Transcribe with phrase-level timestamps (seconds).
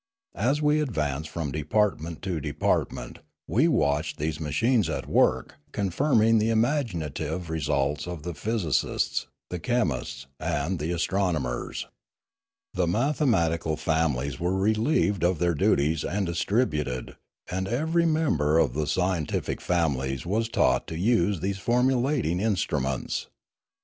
[0.39, 6.39] As we ad vanced from department to department we watched these machines at work confirming
[6.39, 11.85] the imaginative re sults of the physicists, the chemists, and the astronom ers.
[12.73, 17.15] The mathematical families were relieved of their duties and distributed,
[17.51, 22.39] and every member of the scien tific families was taught to use all these formulating
[22.39, 23.27] instruments.